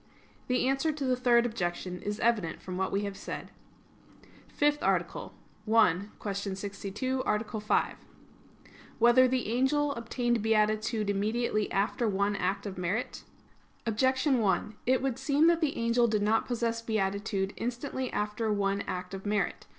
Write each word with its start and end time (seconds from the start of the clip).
The 0.47 0.67
answer 0.67 0.91
to 0.91 1.05
the 1.05 1.15
Third 1.15 1.45
Objection 1.45 2.01
is 2.01 2.19
evident 2.21 2.59
from 2.59 2.75
what 2.75 2.91
we 2.91 3.01
have 3.03 3.15
said._______________________ 3.15 3.51
FIFTH 4.51 4.81
ARTICLE 4.81 5.31
[I, 5.71 6.01
Q. 6.19 6.33
62, 6.55 7.21
Art. 7.23 7.63
5] 7.63 7.97
Whether 8.97 9.27
the 9.27 9.49
Angel 9.53 9.91
Obtained 9.91 10.41
Beatitude 10.41 11.07
Immediately 11.07 11.71
After 11.71 12.07
One 12.09 12.35
Act 12.35 12.65
of 12.65 12.79
Merit? 12.79 13.25
Objection 13.85 14.39
1: 14.39 14.75
It 14.87 15.03
would 15.03 15.19
seem 15.19 15.45
that 15.45 15.61
the 15.61 15.77
angel 15.77 16.07
did 16.07 16.23
not 16.23 16.47
possess 16.47 16.81
beatitude 16.81 17.53
instantly 17.55 18.11
after 18.11 18.51
one 18.51 18.81
act 18.87 19.13
of 19.13 19.27
merit. 19.27 19.67